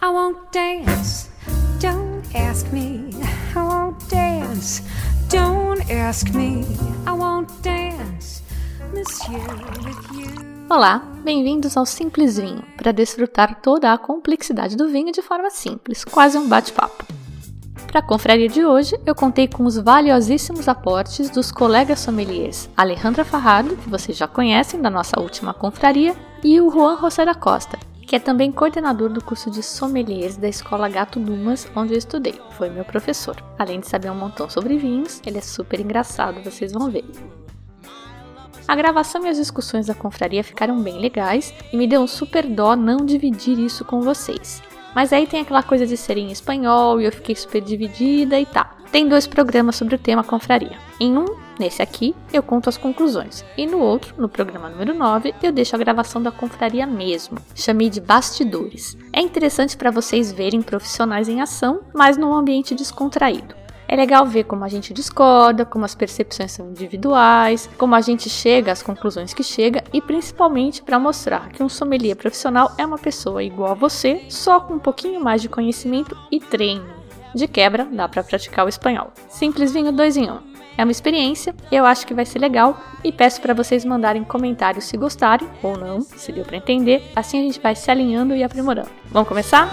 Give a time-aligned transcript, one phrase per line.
[0.00, 1.28] I won't dance.
[1.80, 3.10] Don't ask me.
[3.56, 4.80] I won't dance.
[5.28, 6.64] Don't ask me.
[7.04, 8.44] I won't dance.
[8.94, 9.40] Monsieur,
[9.84, 10.66] with you.
[10.70, 16.04] Olá, bem-vindos ao Simples Vinho, para desfrutar toda a complexidade do vinho de forma simples,
[16.04, 17.04] quase um bate-papo.
[17.88, 23.24] Para a confraria de hoje, eu contei com os valiosíssimos aportes dos colegas sommeliers Alejandra
[23.24, 27.78] Farrado, que vocês já conhecem da nossa última confraria, e o Juan José da Costa,
[28.08, 32.40] que é também coordenador do curso de sommeliers da Escola Gato Dumas, onde eu estudei.
[32.52, 33.36] Foi meu professor.
[33.58, 37.04] Além de saber um montão sobre vinhos, ele é super engraçado, vocês vão ver.
[38.66, 42.46] A gravação e as discussões da confraria ficaram bem legais e me deu um super
[42.46, 44.62] dó não dividir isso com vocês.
[44.94, 48.46] Mas aí tem aquela coisa de ser em espanhol e eu fiquei super dividida e
[48.46, 48.74] tá.
[48.90, 50.78] Tem dois programas sobre o tema confraria.
[50.98, 51.26] Em um,
[51.58, 53.44] nesse aqui, eu conto as conclusões.
[53.56, 57.38] E no outro, no programa número 9, eu deixo a gravação da confraria mesmo.
[57.54, 58.96] Chamei de bastidores.
[59.12, 63.54] É interessante para vocês verem profissionais em ação, mas num ambiente descontraído.
[63.90, 68.28] É legal ver como a gente discorda, como as percepções são individuais, como a gente
[68.28, 72.98] chega às conclusões que chega e principalmente para mostrar que um sommelier profissional é uma
[72.98, 76.98] pessoa igual a você, só com um pouquinho mais de conhecimento e treino.
[77.34, 79.10] De quebra, dá para praticar o espanhol.
[79.28, 80.34] Simples vinho 2 em 1.
[80.34, 80.47] Um.
[80.78, 84.84] É uma experiência, eu acho que vai ser legal e peço para vocês mandarem comentários
[84.84, 87.02] se gostarem ou não, se deu para entender.
[87.16, 88.88] Assim a gente vai se alinhando e aprimorando.
[89.10, 89.68] Vamos começar?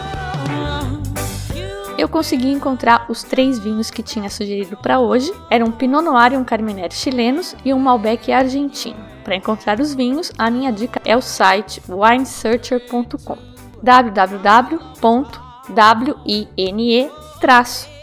[1.95, 5.31] Eu consegui encontrar os três vinhos que tinha sugerido para hoje.
[5.51, 8.97] Eram um Pinot Noir e um Carmenère chilenos e um Malbec argentino.
[9.23, 13.37] Para encontrar os vinhos, a minha dica é o site winesearcher.com
[13.81, 15.35] www.wine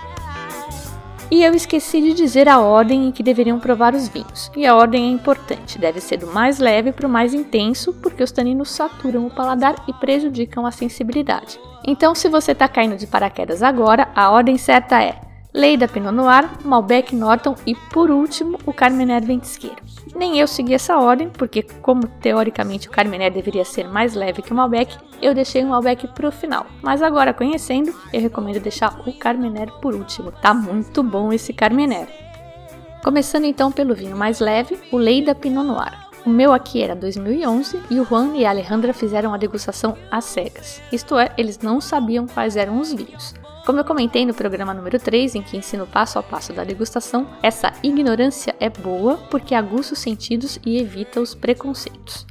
[1.30, 4.50] E eu esqueci de dizer a ordem em que deveriam provar os vinhos.
[4.56, 8.22] E a ordem é importante, deve ser do mais leve para o mais intenso, porque
[8.22, 11.60] os taninos saturam o paladar e prejudicam a sensibilidade.
[11.86, 15.20] Então, se você está caindo de paraquedas agora, a ordem certa é
[15.52, 19.82] Leida Pinot Noir, Malbec Norton e, por último, o Carmener Ventisqueiro.
[20.14, 24.52] Nem eu segui essa ordem, porque como teoricamente o Carmener deveria ser mais leve que
[24.52, 26.66] o Malbec, eu deixei o Malbec pro final.
[26.82, 30.32] Mas agora conhecendo, eu recomendo deixar o Carmener por último.
[30.32, 32.08] Tá muito bom esse Carmener.
[33.02, 36.08] Começando então pelo vinho mais leve, o Leida Pinot Noir.
[36.26, 40.24] O meu aqui era 2011 e o Juan e a Alejandra fizeram a degustação às
[40.24, 40.82] cegas.
[40.92, 43.34] Isto é, eles não sabiam quais eram os vinhos.
[43.68, 47.28] Como eu comentei no programa número 3, em que ensino passo a passo da degustação,
[47.42, 52.26] essa ignorância é boa porque aguça os sentidos e evita os preconceitos.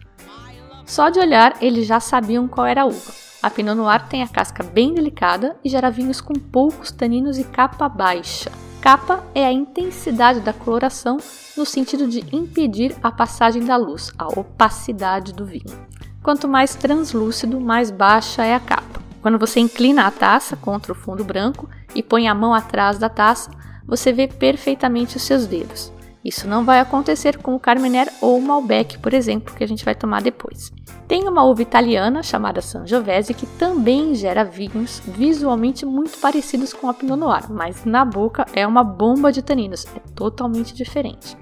[0.84, 3.14] Só de olhar, eles já sabiam qual era a uva.
[3.44, 7.44] A Pinot Noir tem a casca bem delicada e gera vinhos com poucos taninos e
[7.44, 8.52] capa baixa.
[8.82, 11.18] Capa é a intensidade da coloração
[11.56, 15.86] no sentido de impedir a passagem da luz, a opacidade do vinho.
[16.24, 18.97] Quanto mais translúcido, mais baixa é a capa.
[19.28, 23.10] Quando você inclina a taça contra o fundo branco e põe a mão atrás da
[23.10, 23.52] taça,
[23.86, 25.92] você vê perfeitamente os seus dedos.
[26.24, 29.84] Isso não vai acontecer com o Carmener ou o Malbec, por exemplo, que a gente
[29.84, 30.72] vai tomar depois.
[31.10, 36.94] Tem uma uva italiana chamada Sangiovese que também gera vinhos visualmente muito parecidos com a
[36.94, 41.36] Pinot Noir, mas na boca é uma bomba de taninos, é totalmente diferente.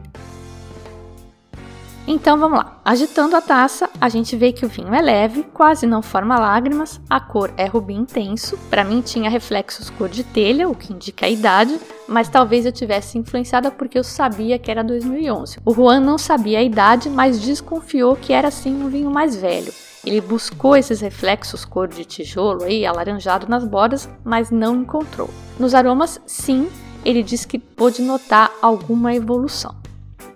[2.08, 2.80] Então vamos lá.
[2.86, 7.02] Agitando a taça, a gente vê que o vinho é leve, quase não forma lágrimas,
[7.10, 8.58] a cor é rubi intenso.
[8.70, 12.72] Para mim tinha reflexos cor de telha, o que indica a idade, mas talvez eu
[12.72, 15.58] tivesse influenciada porque eu sabia que era 2011.
[15.66, 19.74] O Juan não sabia a idade, mas desconfiou que era sim um vinho mais velho.
[20.06, 25.32] Ele buscou esses reflexos cor de tijolo aí, alaranjado nas bordas, mas não encontrou.
[25.60, 26.70] Nos aromas, sim,
[27.04, 29.85] ele diz que pôde notar alguma evolução.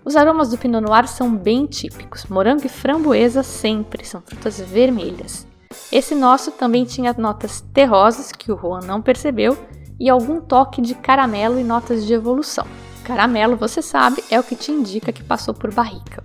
[0.10, 2.26] Os aromas do Pinot Noir são bem típicos.
[2.26, 5.46] Morango e framboesa sempre são frutas vermelhas.
[5.92, 9.56] Esse nosso também tinha notas terrosas que o Juan não percebeu
[10.00, 12.66] e algum toque de caramelo e notas de evolução.
[13.04, 16.24] Caramelo, você sabe, é o que te indica que passou por barrica.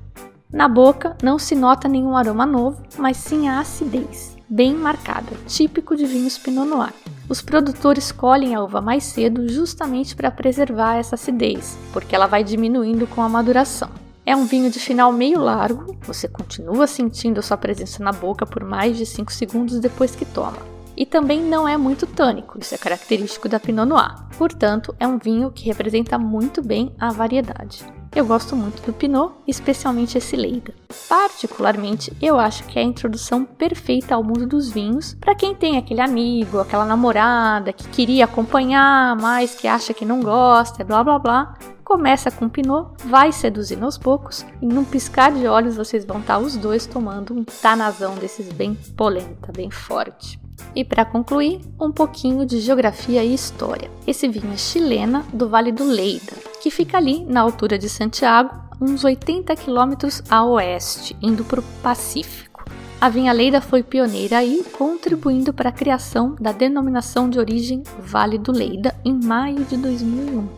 [0.50, 5.94] Na boca não se nota nenhum aroma novo, mas sim a acidez, bem marcada, típico
[5.94, 6.94] de vinhos Pinot Noir.
[7.26, 12.44] Os produtores colhem a uva mais cedo justamente para preservar essa acidez, porque ela vai
[12.44, 13.88] diminuindo com a maduração.
[14.26, 18.44] É um vinho de final meio largo, você continua sentindo a sua presença na boca
[18.44, 20.73] por mais de 5 segundos depois que toma.
[20.96, 24.14] E também não é muito tânico, isso é característico da Pinot Noir.
[24.38, 27.84] Portanto, é um vinho que representa muito bem a variedade.
[28.14, 30.72] Eu gosto muito do Pinot, especialmente esse Leida.
[31.08, 35.76] Particularmente, eu acho que é a introdução perfeita ao mundo dos vinhos para quem tem
[35.76, 41.18] aquele amigo, aquela namorada que queria acompanhar, mas que acha que não gosta, blá blá
[41.18, 41.54] blá.
[41.82, 46.38] Começa com Pinot, vai seduzindo aos poucos, e num piscar de olhos vocês vão estar
[46.38, 50.43] os dois tomando um tanazão desses bem polenta, bem forte.
[50.74, 53.90] E para concluir, um pouquinho de geografia e história.
[54.06, 58.50] Esse vinho é chilena do Vale do Leida, que fica ali na altura de Santiago,
[58.80, 62.64] uns 80 quilômetros a oeste, indo para o Pacífico.
[63.00, 68.38] A vinha Leida foi pioneira aí, contribuindo para a criação da denominação de origem Vale
[68.38, 70.48] do Leida em maio de 2001.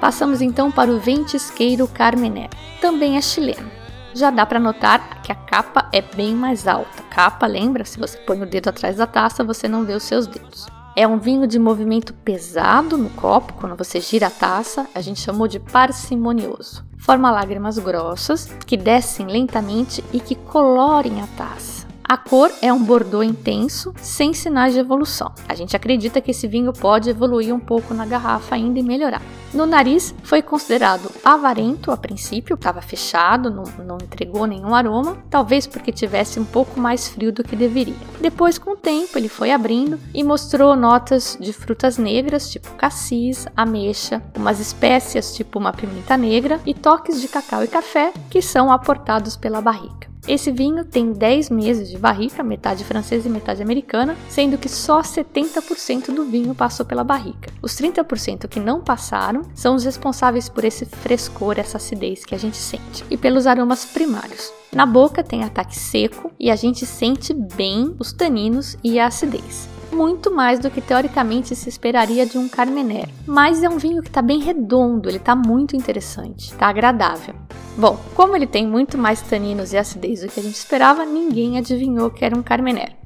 [0.00, 2.48] Passamos então para o ventisqueiro Carmener,
[2.80, 3.77] também é chileno
[4.14, 7.02] já dá para notar que a capa é bem mais alta.
[7.10, 7.84] Capa, lembra?
[7.84, 10.66] Se você põe o dedo atrás da taça, você não vê os seus dedos.
[10.96, 15.20] É um vinho de movimento pesado no copo, quando você gira a taça, a gente
[15.20, 16.84] chamou de parcimonioso.
[16.98, 21.77] Forma lágrimas grossas que descem lentamente e que colorem a taça.
[22.08, 25.30] A cor é um bordô intenso, sem sinais de evolução.
[25.46, 29.20] A gente acredita que esse vinho pode evoluir um pouco na garrafa ainda e melhorar.
[29.52, 35.66] No nariz, foi considerado avarento a princípio, estava fechado, não, não, entregou nenhum aroma, talvez
[35.66, 37.94] porque tivesse um pouco mais frio do que deveria.
[38.18, 43.46] Depois, com o tempo, ele foi abrindo e mostrou notas de frutas negras, tipo cassis,
[43.54, 48.72] ameixa, umas espécias, tipo uma pimenta negra, e toques de cacau e café, que são
[48.72, 50.07] aportados pela barrica.
[50.28, 55.00] Esse vinho tem 10 meses de barrica, metade francesa e metade americana, sendo que só
[55.00, 57.50] 70% do vinho passou pela barrica.
[57.62, 62.38] Os 30% que não passaram são os responsáveis por esse frescor, essa acidez que a
[62.38, 64.52] gente sente, e pelos aromas primários.
[64.70, 69.77] Na boca tem ataque seco e a gente sente bem os taninos e a acidez
[69.92, 73.08] muito mais do que teoricamente se esperaria de um Carmener.
[73.26, 77.34] Mas é um vinho que está bem redondo, ele está muito interessante, está agradável.
[77.76, 81.58] Bom, como ele tem muito mais taninos e acidez do que a gente esperava, ninguém
[81.58, 82.97] adivinhou que era um Carmener.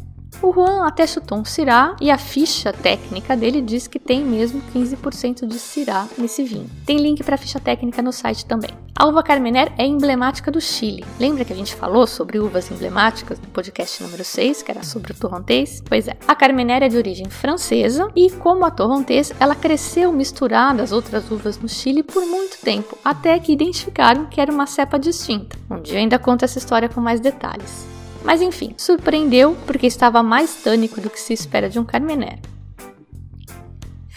[0.43, 4.61] O Juan até chutou um Syrah e a ficha técnica dele diz que tem mesmo
[4.75, 6.69] 15% de Syrah nesse vinho.
[6.85, 8.71] Tem link para a ficha técnica no site também.
[8.99, 11.05] A uva Carmener é emblemática do Chile.
[11.19, 15.13] Lembra que a gente falou sobre uvas emblemáticas no podcast número 6, que era sobre
[15.13, 15.81] o torrontés?
[15.89, 20.83] Pois é, a Carmener é de origem francesa e, como a torrontés, ela cresceu misturada
[20.83, 24.99] às outras uvas no Chile por muito tempo, até que identificaram que era uma cepa
[24.99, 25.57] distinta.
[25.71, 27.92] Um dia eu ainda conto essa história com mais detalhes.
[28.25, 32.39] Mas enfim, surpreendeu porque estava mais tânico do que se espera de um Carmener.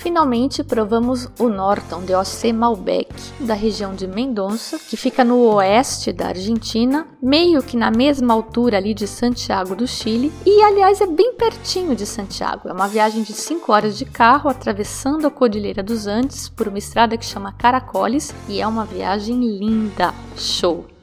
[0.05, 6.13] Finalmente provamos o Norton de OC Malbec, da região de Mendonça, que fica no oeste
[6.13, 11.07] da Argentina, meio que na mesma altura ali de Santiago do Chile, e aliás é
[11.07, 12.69] bem pertinho de Santiago.
[12.69, 16.77] É uma viagem de 5 horas de carro atravessando a Cordilheira dos Andes por uma
[16.77, 20.13] estrada que chama Caracoles e é uma viagem linda.
[20.37, 20.94] Show!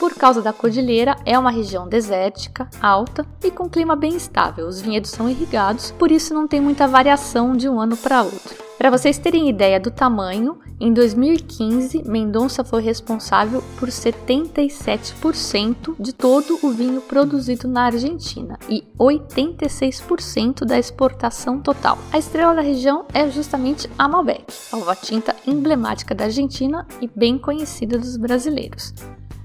[0.00, 4.66] Por causa da cordilheira, é uma região desértica, alta e com clima bem estável.
[4.66, 8.56] Os vinhedos são irrigados, por isso não tem muita variação de um ano para outro.
[8.78, 16.58] Para vocês terem ideia do tamanho, em 2015, Mendonça foi responsável por 77% de todo
[16.62, 21.98] o vinho produzido na Argentina e 86% da exportação total.
[22.10, 27.10] A estrela da região é justamente a Malbec, a uva tinta emblemática da Argentina e
[27.14, 28.94] bem conhecida dos brasileiros.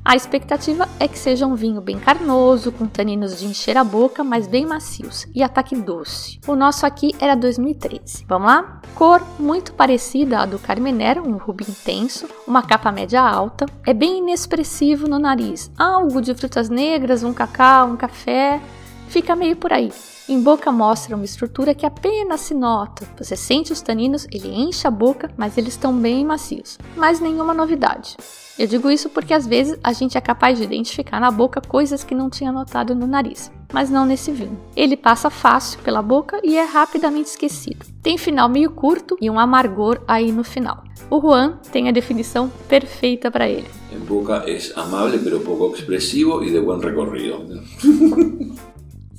[0.07, 4.23] A expectativa é que seja um vinho bem carnoso, com taninos de encher a boca,
[4.23, 6.39] mas bem macios, e ataque doce.
[6.45, 8.23] O nosso aqui era 2013.
[8.27, 8.81] Vamos lá?
[8.93, 14.19] Cor muito parecida à do Carmener, um rubi intenso, uma capa média alta, é bem
[14.19, 18.61] inexpressivo no nariz, algo de frutas negras, um cacau, um café,
[19.07, 19.91] fica meio por aí.
[20.27, 23.07] Em boca mostra uma estrutura que apenas se nota.
[23.15, 26.79] Você sente os taninos, ele enche a boca, mas eles estão bem macios.
[26.97, 28.17] Mas nenhuma novidade.
[28.57, 32.03] Eu digo isso porque às vezes a gente é capaz de identificar na boca coisas
[32.03, 34.59] que não tinha notado no nariz, mas não nesse vinho.
[34.75, 37.85] Ele passa fácil pela boca e é rapidamente esquecido.
[38.01, 40.83] Tem final meio curto e um amargor aí no final.
[41.07, 43.67] O Juan tem a definição perfeita para ele.
[43.91, 47.61] Em boca é amável, pero pouco expressivo e de bom recorrido.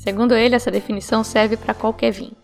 [0.06, 2.36] Segundo ele, essa definição serve para qualquer vinho.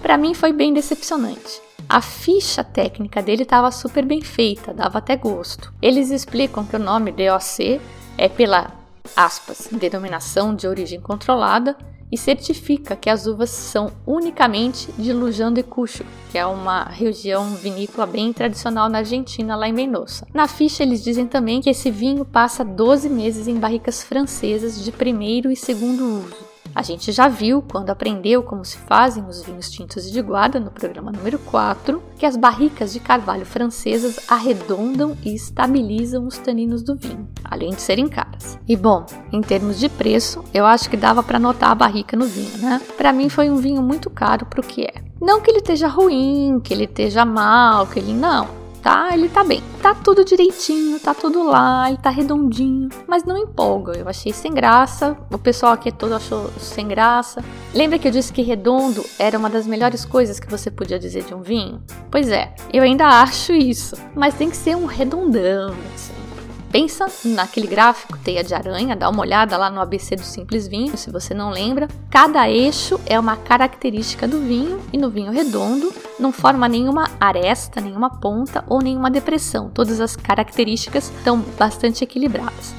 [0.00, 1.60] Para mim foi bem decepcionante.
[1.86, 5.74] A ficha técnica dele estava super bem feita, dava até gosto.
[5.82, 7.82] Eles explicam que o nome DOC
[8.16, 8.72] é pela
[9.14, 11.76] aspas, denominação de origem controlada
[12.10, 17.56] e certifica que as uvas são unicamente de Luján de Cucho, que é uma região
[17.56, 20.26] vinícola bem tradicional na Argentina, lá em Mendoza.
[20.32, 24.90] Na ficha eles dizem também que esse vinho passa 12 meses em barricas francesas de
[24.90, 26.45] primeiro e segundo uso.
[26.76, 30.70] A gente já viu, quando aprendeu como se fazem os vinhos tintos de guarda no
[30.70, 36.94] programa número 4, que as barricas de carvalho francesas arredondam e estabilizam os taninos do
[36.94, 38.58] vinho, além de serem caras.
[38.68, 42.26] E bom, em termos de preço, eu acho que dava para notar a barrica no
[42.26, 42.78] vinho, né?
[42.94, 45.02] Para mim foi um vinho muito caro para o que é.
[45.18, 49.42] Não que ele esteja ruim, que ele esteja mal, que ele não tá, ele tá
[49.42, 49.60] bem.
[49.82, 53.98] Tá tudo direitinho, tá tudo lá, ele tá redondinho, mas não empolga.
[53.98, 57.42] Eu achei sem graça, o pessoal aqui todo achou sem graça.
[57.74, 61.24] Lembra que eu disse que redondo era uma das melhores coisas que você podia dizer
[61.24, 61.82] de um vinho?
[62.12, 66.25] Pois é, eu ainda acho isso, mas tem que ser um redondão, assim.
[66.70, 70.96] Pensa naquele gráfico teia de aranha, dá uma olhada lá no ABC do Simples Vinho,
[70.96, 71.88] se você não lembra.
[72.10, 77.80] Cada eixo é uma característica do vinho e no vinho redondo não forma nenhuma aresta,
[77.80, 79.70] nenhuma ponta ou nenhuma depressão.
[79.70, 82.74] Todas as características estão bastante equilibradas.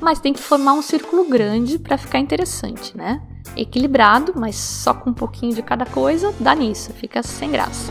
[0.00, 3.20] Mas tem que formar um círculo grande para ficar interessante, né?
[3.56, 7.90] Equilibrado, mas só com um pouquinho de cada coisa, dá nisso, fica sem graça.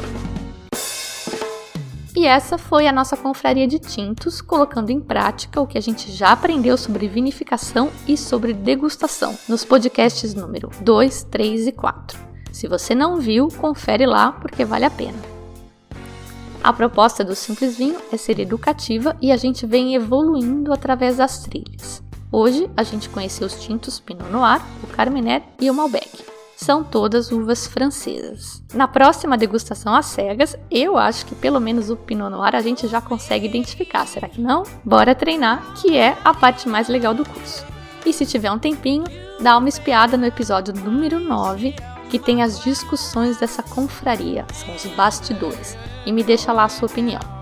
[2.16, 6.10] E essa foi a nossa confraria de tintos, colocando em prática o que a gente
[6.14, 12.18] já aprendeu sobre vinificação e sobre degustação nos podcasts número 2, 3 e 4.
[12.54, 15.20] Se você não viu, confere lá porque vale a pena.
[16.64, 21.40] A proposta do Simples Vinho é ser educativa e a gente vem evoluindo através das
[21.40, 22.02] trilhas.
[22.32, 27.32] Hoje a gente conheceu os tintos Pinot Noir, o Carmener e o Malbec são todas
[27.32, 28.64] uvas francesas.
[28.74, 32.88] Na próxima degustação às cegas, eu acho que pelo menos o Pinot Noir a gente
[32.88, 34.64] já consegue identificar, será que não?
[34.84, 37.66] Bora treinar, que é a parte mais legal do curso.
[38.06, 39.06] E se tiver um tempinho,
[39.40, 41.76] dá uma espiada no episódio número 9,
[42.10, 46.88] que tem as discussões dessa confraria, são os bastidores, e me deixa lá a sua
[46.88, 47.35] opinião.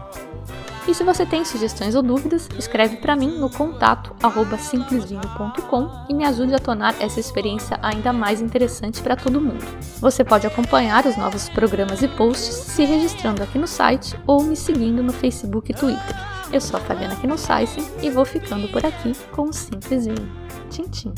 [0.85, 4.13] E se você tem sugestões ou dúvidas, escreve para mim no contato
[4.59, 9.63] simplesvinho.com e me ajude a tornar essa experiência ainda mais interessante para todo mundo.
[9.99, 14.55] Você pode acompanhar os novos programas e posts se registrando aqui no site ou me
[14.55, 16.15] seguindo no Facebook e Twitter.
[16.51, 20.31] Eu sou a Fabiana Kinosaisen e vou ficando por aqui com o Simples Vinho.
[20.69, 21.13] Tchim, tchim.